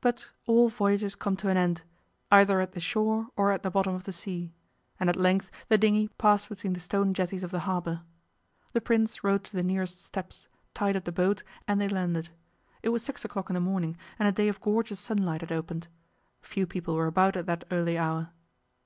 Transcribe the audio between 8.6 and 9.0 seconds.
The